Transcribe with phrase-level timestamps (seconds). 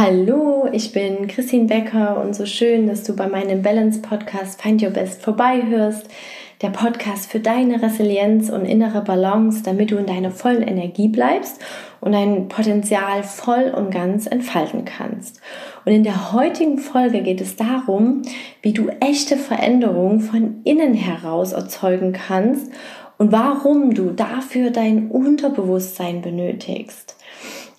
[0.00, 4.80] Hallo, ich bin Christine Becker und so schön, dass du bei meinem Balance Podcast Find
[4.80, 6.06] Your Best vorbeihörst.
[6.62, 11.60] Der Podcast für deine Resilienz und innere Balance, damit du in deiner vollen Energie bleibst
[12.00, 15.40] und dein Potenzial voll und ganz entfalten kannst.
[15.84, 18.22] Und in der heutigen Folge geht es darum,
[18.62, 22.70] wie du echte Veränderungen von innen heraus erzeugen kannst
[23.16, 27.17] und warum du dafür dein Unterbewusstsein benötigst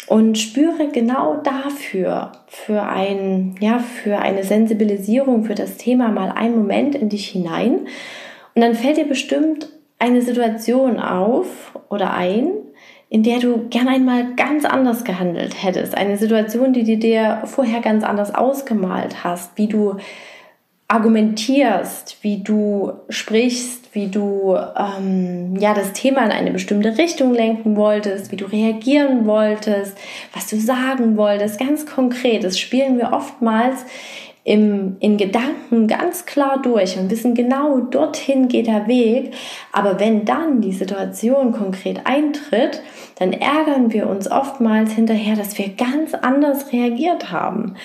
[0.10, 6.56] und spüre genau dafür, für ein, ja, für eine Sensibilisierung für das Thema mal einen
[6.56, 7.82] Moment in dich hinein.
[8.56, 12.50] Und dann fällt dir bestimmt eine Situation auf oder ein,
[13.10, 15.96] in der du gern einmal ganz anders gehandelt hättest.
[15.96, 19.98] Eine Situation, die du dir vorher ganz anders ausgemalt hast, wie du
[20.90, 27.76] argumentierst, wie du sprichst, wie du ähm, ja das Thema in eine bestimmte Richtung lenken
[27.76, 29.96] wolltest, wie du reagieren wolltest,
[30.34, 32.44] was du sagen wolltest, ganz konkret.
[32.44, 33.86] Das spielen wir oftmals
[34.44, 39.36] im, in Gedanken ganz klar durch und wissen genau, dorthin geht der Weg.
[39.72, 42.82] Aber wenn dann die Situation konkret eintritt,
[43.20, 47.76] dann ärgern wir uns oftmals hinterher, dass wir ganz anders reagiert haben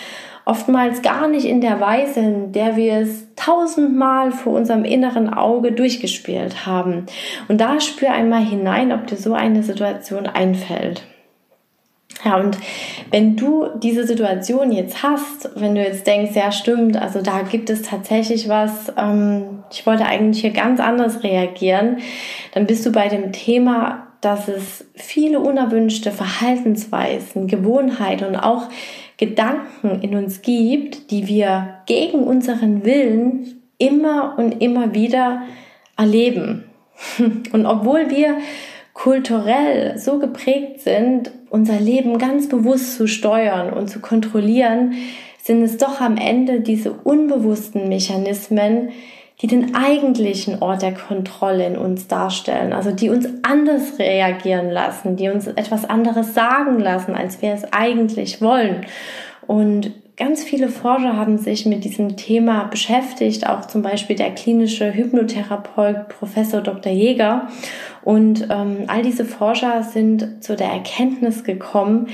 [0.44, 5.72] oftmals gar nicht in der Weise, in der wir es tausendmal vor unserem inneren Auge
[5.72, 7.06] durchgespielt haben.
[7.48, 11.02] Und da spür einmal hinein, ob dir so eine Situation einfällt.
[12.24, 12.56] Ja, und
[13.10, 17.68] wenn du diese Situation jetzt hast, wenn du jetzt denkst, ja stimmt, also da gibt
[17.68, 21.98] es tatsächlich was, ähm, ich wollte eigentlich hier ganz anders reagieren,
[22.52, 28.68] dann bist du bei dem Thema, dass es viele unerwünschte Verhaltensweisen, Gewohnheiten und auch
[29.26, 35.42] Gedanken in uns gibt, die wir gegen unseren Willen immer und immer wieder
[35.96, 36.64] erleben.
[37.52, 38.38] Und obwohl wir
[38.92, 44.94] kulturell so geprägt sind, unser Leben ganz bewusst zu steuern und zu kontrollieren,
[45.42, 48.90] sind es doch am Ende diese unbewussten Mechanismen,
[49.42, 55.16] die den eigentlichen Ort der Kontrolle in uns darstellen, also die uns anders reagieren lassen,
[55.16, 58.86] die uns etwas anderes sagen lassen, als wir es eigentlich wollen.
[59.46, 64.94] Und ganz viele Forscher haben sich mit diesem Thema beschäftigt, auch zum Beispiel der klinische
[64.94, 66.92] Hypnotherapeut Professor Dr.
[66.92, 67.48] Jäger.
[68.04, 72.08] Und ähm, all diese Forscher sind zu der Erkenntnis gekommen,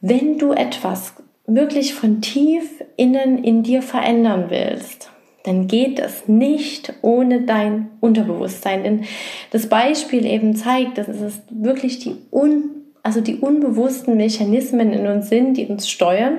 [0.00, 1.14] wenn du etwas
[1.46, 5.10] wirklich von tief innen in dir verändern willst,
[5.44, 8.84] dann geht es nicht ohne dein Unterbewusstsein.
[8.84, 9.04] Denn
[9.50, 12.70] das Beispiel eben zeigt, dass es wirklich die, un,
[13.02, 16.38] also die unbewussten Mechanismen in uns sind, die uns steuern,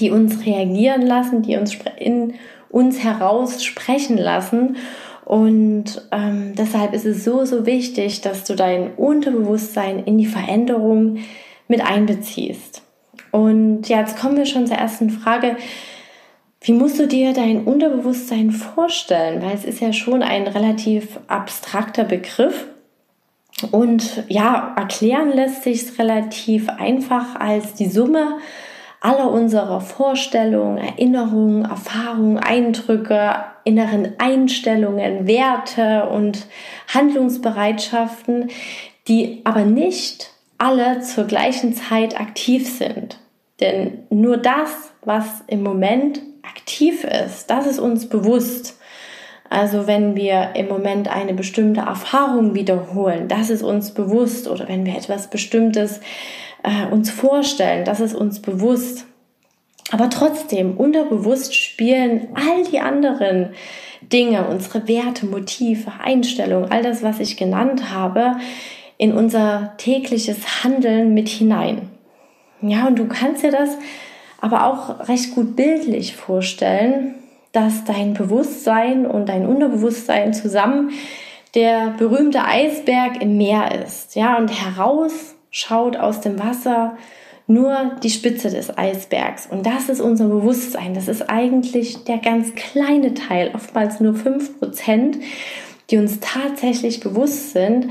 [0.00, 2.34] die uns reagieren lassen, die uns in
[2.70, 4.76] uns heraus sprechen lassen.
[5.24, 11.18] Und ähm, deshalb ist es so, so wichtig, dass du dein Unterbewusstsein in die Veränderung
[11.66, 12.82] mit einbeziehst.
[13.30, 15.56] Und ja, jetzt kommen wir schon zur ersten Frage.
[16.60, 19.42] Wie musst du dir dein Unterbewusstsein vorstellen?
[19.42, 22.66] Weil es ist ja schon ein relativ abstrakter Begriff.
[23.70, 28.38] Und ja, erklären lässt sich relativ einfach als die Summe
[29.00, 36.46] aller unserer Vorstellungen, Erinnerungen, Erfahrungen, Eindrücke, inneren Einstellungen, Werte und
[36.92, 38.50] Handlungsbereitschaften,
[39.06, 43.18] die aber nicht alle zur gleichen Zeit aktiv sind.
[43.60, 48.78] Denn nur das, was im Moment aktiv ist, das ist uns bewusst.
[49.50, 54.46] Also wenn wir im Moment eine bestimmte Erfahrung wiederholen, das ist uns bewusst.
[54.46, 56.00] Oder wenn wir etwas Bestimmtes
[56.62, 59.06] äh, uns vorstellen, das ist uns bewusst.
[59.90, 63.54] Aber trotzdem, unterbewusst spielen all die anderen
[64.02, 68.36] Dinge, unsere Werte, Motive, Einstellungen, all das, was ich genannt habe,
[68.98, 71.88] in unser tägliches Handeln mit hinein.
[72.60, 73.70] Ja, und du kannst dir das
[74.40, 77.14] aber auch recht gut bildlich vorstellen,
[77.52, 80.90] dass dein Bewusstsein und dein Unterbewusstsein zusammen
[81.54, 84.14] der berühmte Eisberg im Meer ist.
[84.14, 86.96] Ja, und heraus schaut aus dem Wasser
[87.46, 89.46] nur die Spitze des Eisbergs.
[89.50, 90.92] Und das ist unser Bewusstsein.
[90.92, 95.16] Das ist eigentlich der ganz kleine Teil, oftmals nur 5%
[95.90, 97.88] die uns tatsächlich bewusst sind.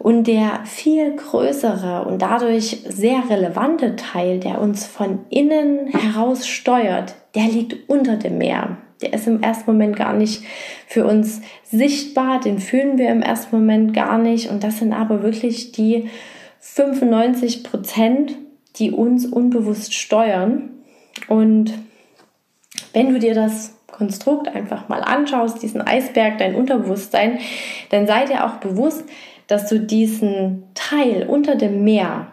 [0.00, 7.14] Und der viel größere und dadurch sehr relevante Teil, der uns von innen heraus steuert,
[7.34, 8.78] der liegt unter dem Meer.
[9.02, 10.42] Der ist im ersten Moment gar nicht
[10.86, 14.48] für uns sichtbar, den fühlen wir im ersten Moment gar nicht.
[14.48, 16.08] Und das sind aber wirklich die
[16.60, 18.36] 95 Prozent,
[18.76, 20.70] die uns unbewusst steuern.
[21.28, 21.74] Und
[22.94, 27.38] wenn du dir das Konstrukt einfach mal anschaust, diesen Eisberg, dein Unterbewusstsein,
[27.90, 29.04] dann sei dir auch bewusst,
[29.50, 32.28] dass du diesen Teil unter dem Meer,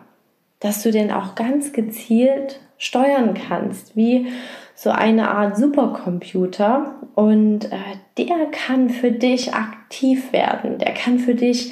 [0.60, 4.28] dass du den auch ganz gezielt steuern kannst, wie
[4.76, 7.78] so eine Art Supercomputer und äh,
[8.20, 11.72] der kann für dich aktiv werden, der kann für dich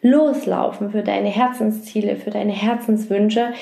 [0.00, 3.52] loslaufen, für deine Herzensziele, für deine Herzenswünsche.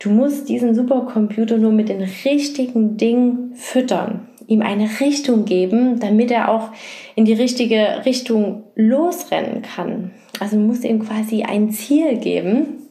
[0.00, 6.32] Du musst diesen Supercomputer nur mit den richtigen Dingen füttern, ihm eine Richtung geben, damit
[6.32, 6.70] er auch
[7.14, 10.10] in die richtige Richtung losrennen kann.
[10.40, 12.88] Also du musst ihm quasi ein Ziel geben.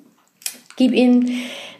[0.78, 1.26] Gib ihm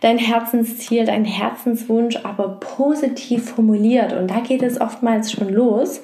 [0.02, 4.14] dein Herzensziel, dein Herzenswunsch, aber positiv formuliert.
[4.14, 6.02] Und da geht es oftmals schon los,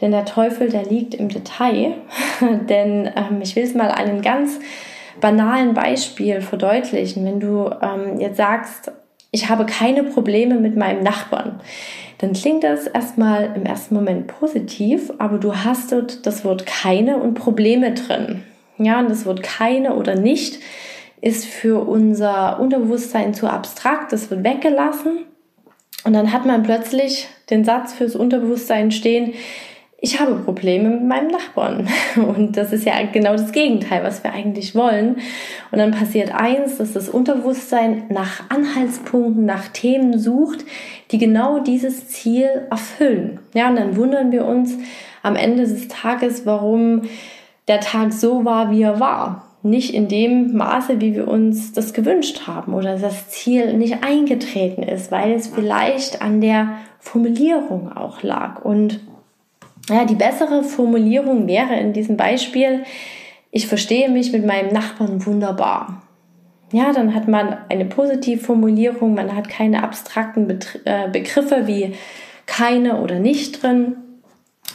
[0.00, 1.94] denn der Teufel, der liegt im Detail.
[2.68, 4.58] denn ähm, ich will es mal einem ganz
[5.20, 7.24] banalen Beispiel verdeutlichen.
[7.24, 8.90] Wenn du ähm, jetzt sagst,
[9.30, 11.60] ich habe keine Probleme mit meinem Nachbarn,
[12.18, 17.16] dann klingt das erstmal im ersten Moment positiv, aber du hast dort das Wort keine
[17.16, 18.44] und Probleme drin.
[18.84, 20.58] Ja, und das Wort keine oder nicht
[21.20, 25.24] ist für unser Unterbewusstsein zu abstrakt, das wird weggelassen.
[26.04, 29.34] Und dann hat man plötzlich den Satz fürs Unterbewusstsein stehen,
[30.04, 31.88] ich habe Probleme mit meinem Nachbarn.
[32.16, 35.18] Und das ist ja genau das Gegenteil, was wir eigentlich wollen.
[35.70, 40.64] Und dann passiert eins, dass das Unterbewusstsein nach Anhaltspunkten, nach Themen sucht,
[41.12, 43.38] die genau dieses Ziel erfüllen.
[43.54, 44.76] Ja, und dann wundern wir uns
[45.22, 47.02] am Ende des Tages, warum
[47.68, 51.92] der Tag so war, wie er war nicht in dem Maße, wie wir uns das
[51.92, 58.22] gewünscht haben oder das Ziel nicht eingetreten ist, weil es vielleicht an der Formulierung auch
[58.22, 58.64] lag.
[58.64, 59.00] Und
[59.88, 62.82] ja, die bessere Formulierung wäre in diesem Beispiel,
[63.52, 66.02] ich verstehe mich mit meinem Nachbarn wunderbar.
[66.72, 71.94] Ja, dann hat man eine Positivformulierung, man hat keine abstrakten äh, Begriffe wie
[72.46, 73.96] keine oder nicht drin.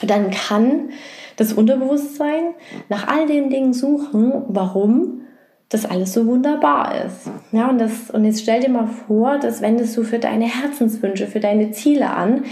[0.01, 0.91] Dann kann
[1.37, 2.55] das Unterbewusstsein
[2.89, 5.21] nach all den Dingen suchen, warum
[5.69, 7.29] das alles so wunderbar ist.
[7.51, 11.27] Ja, und, das, und jetzt stell dir mal vor, dass wendest du für deine Herzenswünsche,
[11.27, 12.43] für deine Ziele an,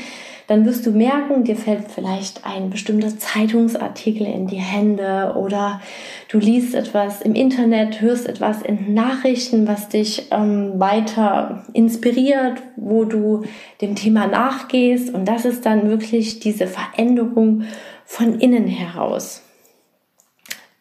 [0.47, 5.81] dann wirst du merken, dir fällt vielleicht ein bestimmter Zeitungsartikel in die Hände oder
[6.29, 13.05] du liest etwas im Internet, hörst etwas in Nachrichten, was dich ähm, weiter inspiriert, wo
[13.05, 13.43] du
[13.81, 17.63] dem Thema nachgehst und das ist dann wirklich diese Veränderung
[18.05, 19.41] von innen heraus.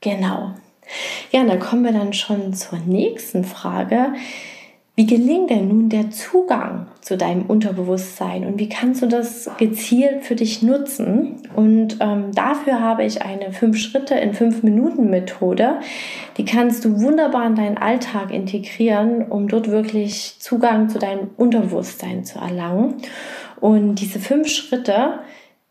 [0.00, 0.54] Genau.
[1.32, 4.12] Ja, und da kommen wir dann schon zur nächsten Frage.
[4.96, 10.22] Wie gelingt denn nun der Zugang zu deinem Unterbewusstsein und wie kannst du das gezielt
[10.22, 11.42] für dich nutzen?
[11.56, 15.80] Und ähm, dafür habe ich eine 5-Schritte in 5-Minuten-Methode.
[16.36, 22.24] Die kannst du wunderbar in deinen Alltag integrieren, um dort wirklich Zugang zu deinem Unterbewusstsein
[22.24, 22.94] zu erlangen.
[23.60, 25.18] Und diese 5 Schritte,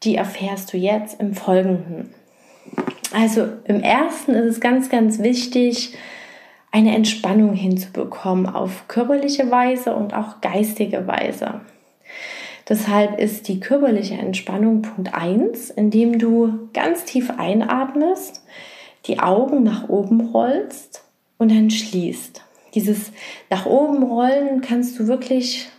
[0.03, 2.09] die erfährst du jetzt im Folgenden.
[3.13, 5.95] Also im ersten ist es ganz, ganz wichtig,
[6.73, 11.61] eine Entspannung hinzubekommen auf körperliche Weise und auch geistige Weise.
[12.67, 18.43] Deshalb ist die körperliche Entspannung Punkt 1, indem du ganz tief einatmest,
[19.05, 21.03] die Augen nach oben rollst
[21.37, 22.43] und dann schließt.
[22.73, 23.11] Dieses
[23.51, 25.69] nach oben rollen kannst du wirklich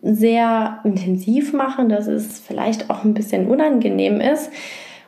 [0.00, 4.50] sehr intensiv machen, dass es vielleicht auch ein bisschen unangenehm ist.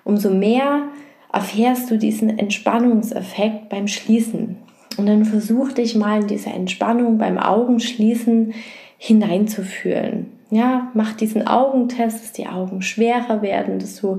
[0.04, 0.82] Umso mehr
[1.32, 4.56] erfährst du diesen Entspannungseffekt beim Schließen.
[4.96, 8.54] Und dann versuch dich mal in diese Entspannung beim Augenschließen
[8.98, 10.32] hineinzufühlen.
[10.50, 14.18] Ja, mach diesen Augentest, dass die Augen schwerer werden, dass du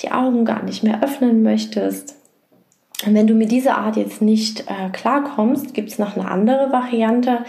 [0.00, 2.16] die Augen gar nicht mehr öffnen möchtest.
[3.06, 6.72] Und wenn du mit dieser Art jetzt nicht äh, klarkommst, gibt es noch eine andere
[6.72, 7.44] Variante.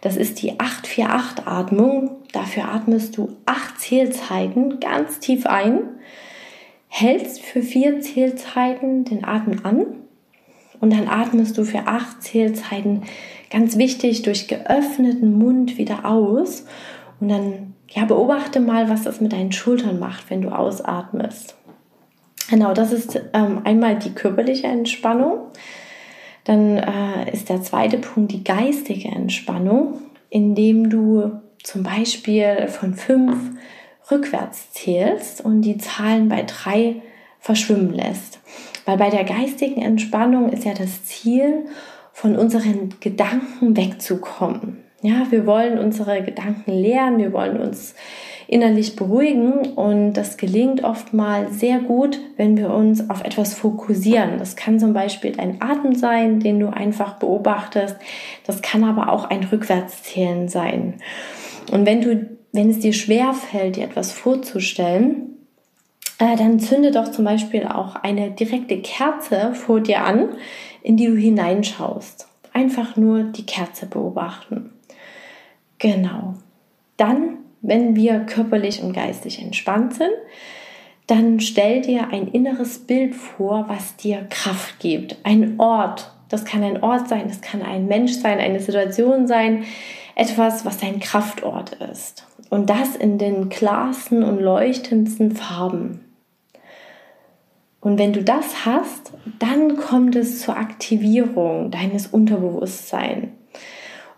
[0.00, 2.12] Das ist die 848-Atmung.
[2.32, 5.80] Dafür atmest du acht Zählzeiten ganz tief ein
[6.98, 9.84] hältst für vier Zählzeiten den Atem an
[10.80, 13.02] und dann atmest du für acht Zählzeiten
[13.50, 16.64] ganz wichtig durch geöffneten Mund wieder aus
[17.20, 21.54] und dann ja beobachte mal, was das mit deinen Schultern macht, wenn du ausatmest.
[22.48, 25.40] Genau, das ist ähm, einmal die körperliche Entspannung.
[26.44, 29.98] Dann äh, ist der zweite Punkt die geistige Entspannung,
[30.30, 33.36] indem du zum Beispiel von fünf
[34.10, 36.96] rückwärts zählst und die Zahlen bei drei
[37.40, 38.40] verschwimmen lässt.
[38.84, 41.66] Weil bei der geistigen Entspannung ist ja das Ziel,
[42.16, 44.78] von unseren Gedanken wegzukommen.
[45.02, 47.94] Ja, wir wollen unsere Gedanken leeren, wir wollen uns
[48.48, 54.38] innerlich beruhigen und das gelingt oftmals sehr gut, wenn wir uns auf etwas fokussieren.
[54.38, 57.96] Das kann zum Beispiel ein Atem sein, den du einfach beobachtest.
[58.46, 60.94] Das kann aber auch ein Rückwärtszählen sein.
[61.70, 65.36] Und wenn du wenn es dir schwer fällt, dir etwas vorzustellen,
[66.18, 70.30] äh, dann zünde doch zum Beispiel auch eine direkte Kerze vor dir an,
[70.82, 72.28] in die du hineinschaust.
[72.52, 74.72] Einfach nur die Kerze beobachten.
[75.78, 76.34] Genau.
[76.96, 80.12] dann, wenn wir körperlich und geistig entspannt sind,
[81.06, 85.16] dann stell dir ein inneres Bild vor, was dir Kraft gibt.
[85.24, 86.10] Ein Ort.
[86.28, 89.64] Das kann ein Ort sein, das kann ein Mensch sein, eine Situation sein,
[90.16, 92.26] etwas, was dein Kraftort ist.
[92.50, 96.00] Und das in den klarsten und leuchtendsten Farben.
[97.80, 103.28] Und wenn du das hast, dann kommt es zur Aktivierung deines Unterbewusstseins.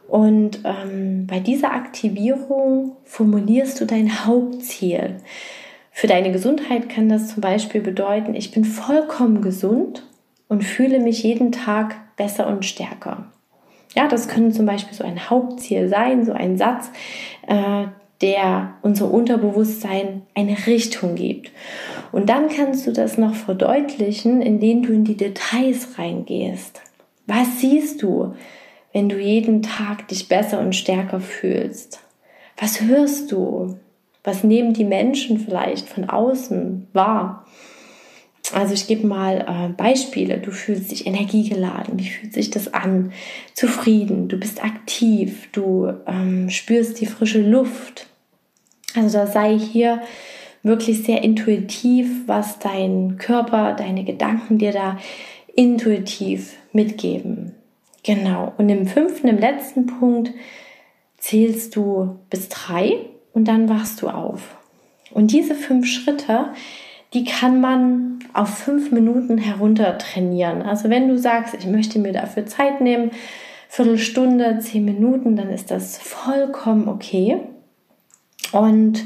[0.09, 5.19] Und ähm, bei dieser Aktivierung formulierst du dein Hauptziel.
[5.93, 10.03] Für deine Gesundheit kann das zum Beispiel bedeuten, ich bin vollkommen gesund
[10.49, 13.27] und fühle mich jeden Tag besser und stärker.
[13.95, 16.91] Ja, das könnte zum Beispiel so ein Hauptziel sein, so ein Satz,
[17.47, 17.87] äh,
[18.21, 21.53] der unser Unterbewusstsein eine Richtung gibt.
[22.11, 26.81] Und dann kannst du das noch verdeutlichen, indem du in die Details reingehst.
[27.27, 28.35] Was siehst du,
[28.93, 32.01] wenn du jeden Tag dich besser und stärker fühlst?
[32.57, 33.77] Was hörst du?
[34.25, 37.47] Was nehmen die Menschen vielleicht von außen wahr?
[38.55, 40.39] Also ich gebe mal äh, Beispiele.
[40.39, 41.99] Du fühlst dich energiegeladen.
[41.99, 43.13] Wie fühlt sich das an?
[43.55, 44.29] Zufrieden.
[44.29, 45.49] Du bist aktiv.
[45.53, 48.07] Du ähm, spürst die frische Luft.
[48.95, 50.01] Also da sei hier
[50.63, 54.99] wirklich sehr intuitiv, was dein Körper, deine Gedanken dir da
[55.55, 57.55] intuitiv mitgeben.
[58.03, 58.55] Genau.
[58.57, 60.33] Und im fünften, im letzten Punkt
[61.19, 62.97] zählst du bis drei
[63.33, 64.57] und dann wachst du auf.
[65.11, 66.53] Und diese fünf Schritte,
[67.15, 70.63] die kann man auf fünf Minuten herunter trainieren.
[70.63, 73.11] Also wenn du sagst, ich möchte mir dafür Zeit nehmen,
[73.69, 77.41] Viertelstunde, zehn Minuten, dann ist das vollkommen okay.
[78.53, 79.05] Und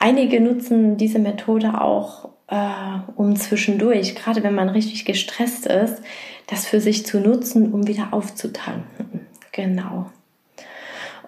[0.00, 6.02] einige nutzen diese Methode auch, äh, um zwischendurch, gerade wenn man richtig gestresst ist,
[6.48, 9.26] das für sich zu nutzen, um wieder aufzutanken.
[9.52, 10.06] Genau.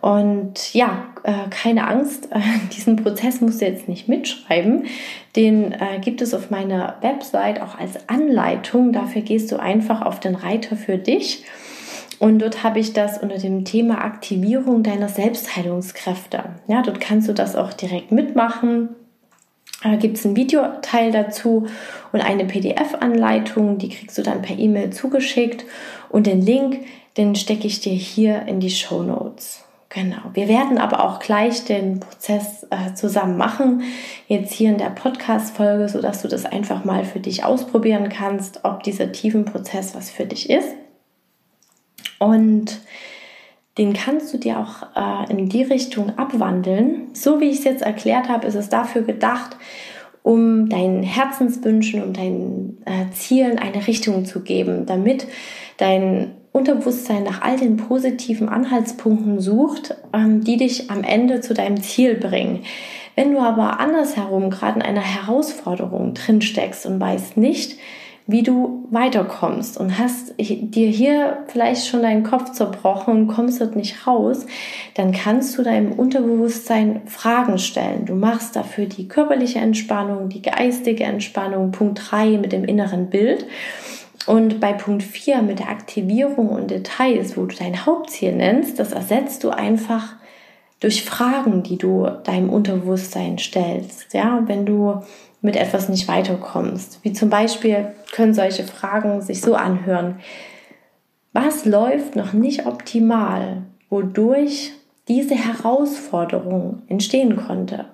[0.00, 2.40] Und ja, äh, keine Angst, äh,
[2.76, 4.86] diesen Prozess musst du jetzt nicht mitschreiben.
[5.36, 8.92] Den äh, gibt es auf meiner Website auch als Anleitung.
[8.92, 11.44] Dafür gehst du einfach auf den Reiter für dich.
[12.18, 16.44] Und dort habe ich das unter dem Thema Aktivierung deiner Selbstheilungskräfte.
[16.66, 18.90] Ja, dort kannst du das auch direkt mitmachen.
[19.82, 21.66] Da gibt es einen Videoteil dazu
[22.12, 25.64] und eine PDF-Anleitung, die kriegst du dann per E-Mail zugeschickt.
[26.10, 26.80] Und den Link,
[27.16, 29.64] den stecke ich dir hier in die Show Notes.
[29.92, 30.22] Genau.
[30.34, 33.82] Wir werden aber auch gleich den Prozess äh, zusammen machen,
[34.28, 38.84] jetzt hier in der Podcast-Folge, sodass du das einfach mal für dich ausprobieren kannst, ob
[38.84, 40.68] dieser tiefen Prozess was für dich ist.
[42.20, 42.80] Und
[43.78, 47.08] den kannst du dir auch äh, in die Richtung abwandeln.
[47.12, 49.56] So wie ich es jetzt erklärt habe, ist es dafür gedacht,
[50.22, 55.26] um deinen Herzenswünschen, um deinen äh, Zielen eine Richtung zu geben, damit
[55.78, 61.80] dein Unterbewusstsein nach all den positiven Anhaltspunkten sucht, ähm, die dich am Ende zu deinem
[61.80, 62.64] Ziel bringen.
[63.14, 67.78] Wenn du aber andersherum gerade in einer Herausforderung drin steckst und weißt nicht,
[68.26, 73.74] wie du weiterkommst und hast dir hier vielleicht schon deinen Kopf zerbrochen und kommst dort
[73.74, 74.46] nicht raus,
[74.94, 78.06] dann kannst du deinem Unterbewusstsein Fragen stellen.
[78.06, 83.46] Du machst dafür die körperliche Entspannung, die geistige Entspannung, Punkt 3 mit dem inneren Bild.
[84.30, 88.92] Und bei Punkt 4 mit der Aktivierung und Details, wo du dein Hauptziel nennst, das
[88.92, 90.14] ersetzt du einfach
[90.78, 94.14] durch Fragen, die du deinem Unterbewusstsein stellst.
[94.14, 95.02] Ja, wenn du
[95.40, 97.00] mit etwas nicht weiterkommst.
[97.02, 100.20] Wie zum Beispiel können solche Fragen sich so anhören.
[101.32, 104.70] Was läuft noch nicht optimal, wodurch
[105.08, 107.86] diese Herausforderung entstehen konnte?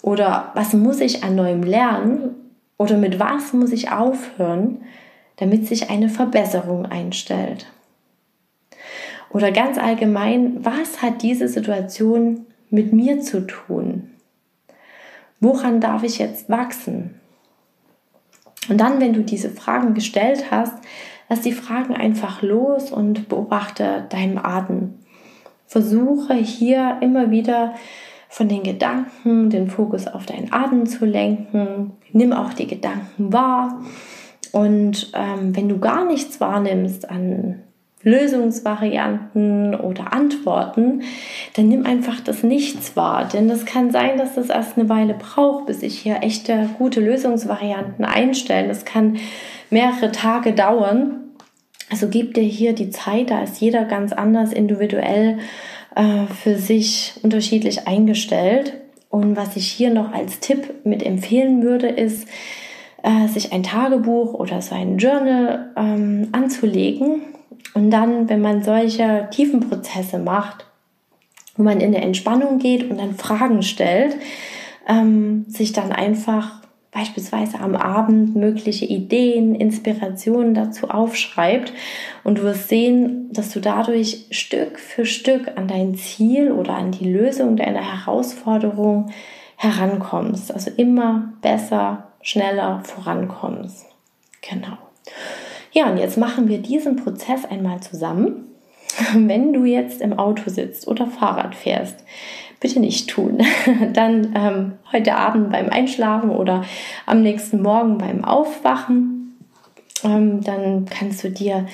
[0.00, 2.30] Oder was muss ich an neuem lernen?
[2.78, 4.78] Oder mit was muss ich aufhören,
[5.38, 7.66] damit sich eine Verbesserung einstellt.
[9.30, 14.10] Oder ganz allgemein, was hat diese Situation mit mir zu tun?
[15.40, 17.20] Woran darf ich jetzt wachsen?
[18.68, 20.74] Und dann, wenn du diese Fragen gestellt hast,
[21.28, 24.94] lass die Fragen einfach los und beobachte deinen Atem.
[25.66, 27.74] Versuche hier immer wieder
[28.28, 31.92] von den Gedanken den Fokus auf deinen Atem zu lenken.
[32.12, 33.80] Nimm auch die Gedanken wahr
[34.58, 37.62] und ähm, wenn du gar nichts wahrnimmst an
[38.02, 41.02] Lösungsvarianten oder Antworten,
[41.54, 43.28] dann nimm einfach das Nichts wahr.
[43.32, 46.98] Denn es kann sein, dass das erst eine Weile braucht, bis sich hier echte gute
[46.98, 48.66] Lösungsvarianten einstellen.
[48.66, 49.18] Das kann
[49.70, 51.20] mehrere Tage dauern.
[51.88, 55.38] Also gib dir hier die Zeit, da ist jeder ganz anders individuell
[55.94, 58.74] äh, für sich unterschiedlich eingestellt.
[59.08, 62.26] Und was ich hier noch als Tipp mit empfehlen würde, ist,
[63.02, 67.22] äh, sich ein Tagebuch oder sein Journal ähm, anzulegen
[67.74, 70.66] und dann, wenn man solche tiefen Prozesse macht,
[71.56, 74.16] wo man in eine Entspannung geht und dann Fragen stellt,
[74.88, 81.72] ähm, sich dann einfach beispielsweise am Abend mögliche Ideen, Inspirationen dazu aufschreibt
[82.24, 86.90] und du wirst sehen, dass du dadurch Stück für Stück an dein Ziel oder an
[86.90, 89.10] die Lösung deiner Herausforderung
[89.56, 90.52] herankommst.
[90.52, 93.86] Also immer besser, schneller vorankommst.
[94.42, 94.76] Genau.
[95.72, 98.44] Ja, und jetzt machen wir diesen Prozess einmal zusammen.
[99.14, 102.04] Wenn du jetzt im Auto sitzt oder Fahrrad fährst,
[102.60, 103.38] bitte nicht tun.
[103.94, 106.64] Dann ähm, heute Abend beim Einschlafen oder
[107.06, 109.38] am nächsten Morgen beim Aufwachen.
[110.04, 111.66] Ähm, dann kannst du dir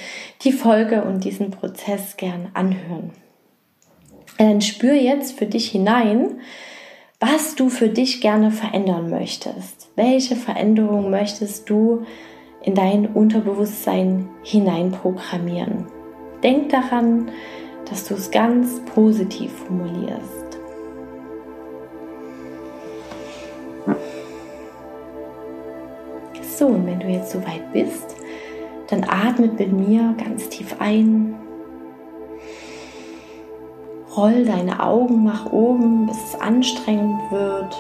[0.42, 3.11] die Folge und diesen Prozess gern anhören.
[4.38, 6.38] Dann spür jetzt für dich hinein,
[7.26, 9.88] was du für dich gerne verändern möchtest.
[9.97, 12.04] Welche Veränderung möchtest du
[12.62, 15.87] in dein Unterbewusstsein hineinprogrammieren?
[16.43, 17.31] Denk daran,
[17.88, 20.59] dass du es ganz positiv formulierst.
[26.43, 28.16] So, und wenn du jetzt soweit bist,
[28.88, 31.35] dann atme mit mir ganz tief ein.
[34.16, 37.76] Roll deine Augen nach oben, bis es anstrengend wird.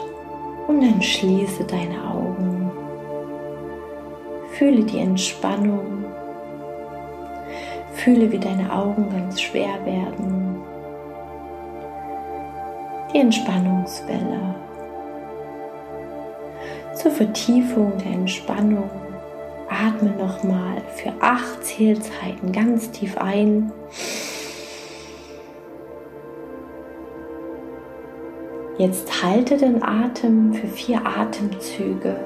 [0.66, 2.70] Und dann schließe deine Augen.
[4.52, 6.04] Fühle die Entspannung.
[7.92, 10.62] Fühle, wie deine Augen ganz schwer werden.
[13.12, 14.54] Die Entspannungswelle
[16.94, 18.88] zur Vertiefung der Entspannung
[19.68, 23.72] atme nochmal für acht Zählzeiten ganz tief ein.
[28.76, 32.16] Jetzt halte den Atem für vier Atemzüge.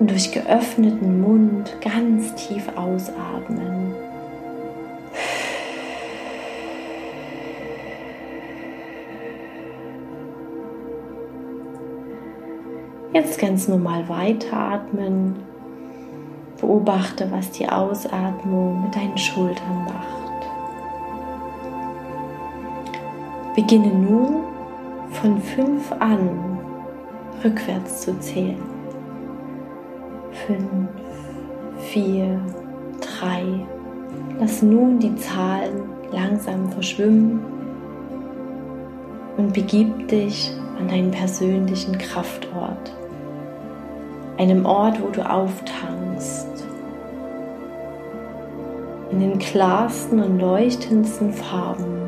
[0.00, 3.94] Und durch geöffneten Mund ganz tief ausatmen.
[13.12, 15.36] Jetzt ganz normal weiteratmen.
[16.60, 20.31] Beobachte, was die Ausatmung mit deinen Schultern macht.
[23.54, 24.44] Beginne nun
[25.10, 26.58] von fünf an
[27.44, 28.62] rückwärts zu zählen.
[30.46, 30.88] Fünf,
[31.78, 32.40] vier,
[33.00, 33.44] drei.
[34.40, 37.40] Lass nun die Zahlen langsam verschwimmen
[39.36, 42.92] und begib dich an deinen persönlichen Kraftort
[44.38, 46.48] einem Ort, wo du auftankst,
[49.10, 52.01] in den klarsten und leuchtendsten Farben.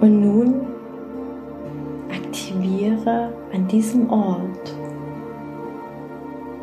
[0.00, 0.66] Und nun
[2.10, 4.74] aktiviere an diesem Ort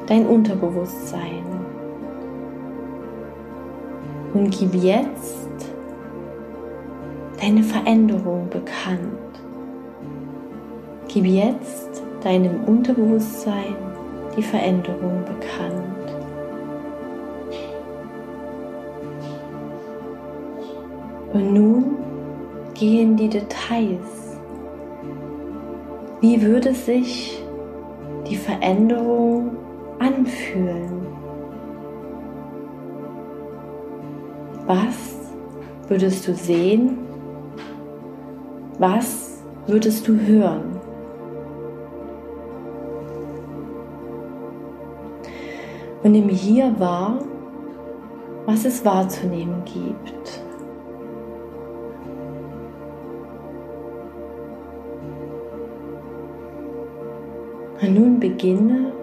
[0.08, 1.44] dein Unterbewusstsein
[4.34, 5.48] und gib jetzt
[7.40, 9.10] deine Veränderung bekannt.
[11.08, 13.76] Gib jetzt deinem Unterbewusstsein
[14.36, 15.84] die Veränderung bekannt.
[21.34, 21.93] Und nun
[22.84, 24.38] gehen die Details.
[26.20, 27.42] Wie würde sich
[28.28, 29.52] die Veränderung
[30.00, 31.08] anfühlen?
[34.66, 35.16] Was
[35.88, 36.98] würdest du sehen?
[38.80, 40.82] Was würdest du hören?
[46.04, 47.18] und nimm hier wahr,
[48.46, 50.43] was es wahrzunehmen gibt.
[57.84, 58.94] Und nun beginne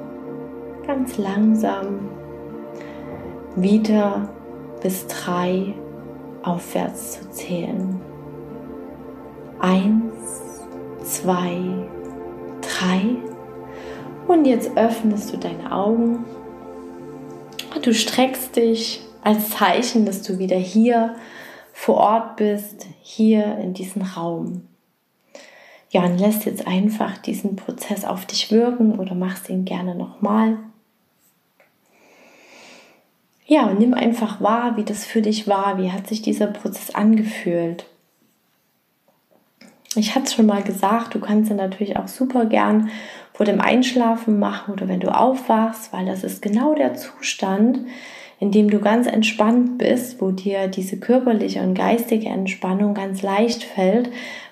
[0.86, 2.08] ganz langsam
[3.56, 4.30] wieder
[4.82, 5.74] bis drei
[6.42, 8.00] aufwärts zu zählen.
[9.58, 10.62] Eins,
[11.04, 11.60] zwei,
[12.62, 13.02] drei.
[14.26, 16.24] Und jetzt öffnest du deine Augen
[17.82, 21.14] Du streckst dich als Zeichen, dass du wieder hier
[21.72, 24.69] vor Ort bist, hier in diesem Raum.
[25.90, 30.56] Ja, und lässt jetzt einfach diesen Prozess auf dich wirken oder machst ihn gerne nochmal.
[33.44, 36.94] Ja, und nimm einfach wahr, wie das für dich war, wie hat sich dieser Prozess
[36.94, 37.84] angefühlt.
[39.96, 42.90] Ich hatte es schon mal gesagt, du kannst ihn natürlich auch super gern
[43.32, 47.80] vor dem Einschlafen machen oder wenn du aufwachst, weil das ist genau der Zustand,
[48.38, 53.64] in dem du ganz entspannt bist, wo dir diese körperliche und geistige Entspannung ganz leicht
[53.64, 54.10] fällt,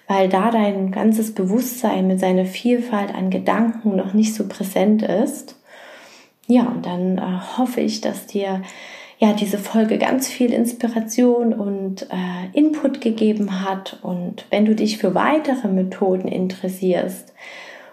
[0.09, 5.57] weil da dein ganzes Bewusstsein mit seiner Vielfalt an Gedanken noch nicht so präsent ist.
[6.47, 8.63] Ja, und dann äh, hoffe ich, dass dir
[9.19, 13.99] ja diese Folge ganz viel Inspiration und äh, Input gegeben hat.
[14.03, 17.35] Und wenn du dich für weitere Methoden interessierst,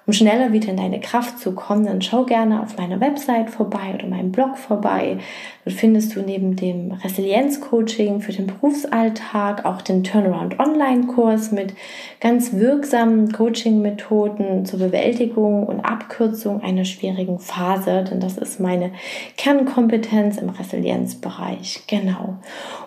[0.05, 3.95] um schneller wieder in deine Kraft zu kommen, dann schau gerne auf meiner Website vorbei
[3.95, 5.17] oder meinem Blog vorbei.
[5.63, 11.73] Dort findest du neben dem Resilienz-Coaching für den Berufsalltag auch den Turnaround Online-Kurs mit
[12.19, 18.91] ganz wirksamen Coaching-Methoden zur Bewältigung und Abkürzung einer schwierigen Phase, denn das ist meine
[19.37, 21.83] Kernkompetenz im Resilienzbereich.
[21.87, 22.37] Genau.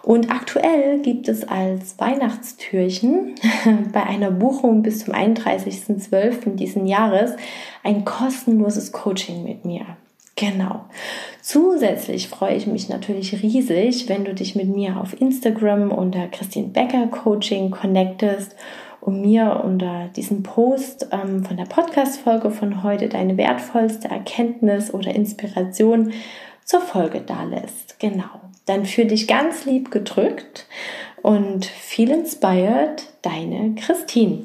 [0.08, 3.34] Und aktuell gibt es als Weihnachtstürchen
[3.92, 6.54] bei einer Buchung bis zum 31.12.
[6.54, 7.32] diesen Jahres
[7.84, 9.82] ein kostenloses Coaching mit mir.
[10.34, 10.86] Genau.
[11.42, 16.68] Zusätzlich freue ich mich natürlich riesig, wenn du dich mit mir auf Instagram unter Christine
[16.68, 18.56] Becker Coaching connectest
[19.02, 25.14] und mir unter diesem Post ähm, von der Podcast-Folge von heute deine wertvollste Erkenntnis oder
[25.14, 26.12] Inspiration
[26.68, 27.98] zur Folge dalässt.
[27.98, 28.28] Genau.
[28.66, 30.66] Dann fühl dich ganz lieb gedrückt
[31.22, 34.44] und viel inspired, deine Christine.